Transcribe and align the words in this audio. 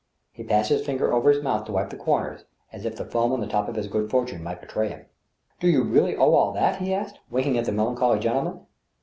He 0.31 0.41
passed 0.43 0.69
his 0.69 0.83
finger 0.83 1.13
over 1.13 1.29
his 1.31 1.43
mouth 1.43 1.65
to 1.65 1.71
wipe 1.71 1.91
^he 1.91 2.03
comers, 2.03 2.45
as 2.73 2.85
if 2.85 2.95
the 2.95 3.05
foam 3.05 3.31
on 3.33 3.39
the 3.39 3.45
top 3.45 3.69
of 3.69 3.75
his 3.75 3.85
good 3.87 4.09
forture 4.09 4.39
might 4.39 4.59
betray 4.59 4.89
him." 4.89 5.05
Do 5.59 5.67
you 5.67 5.83
really 5.83 6.15
owe 6.15 6.33
all 6.33 6.53
that?" 6.53 6.81
he 6.81 6.91
asked, 6.91 7.19
winking 7.29 7.55
at 7.59 7.65
the 7.65 7.71
melan 7.71 7.95
choly 7.95 8.19
gentleman. 8.19 8.61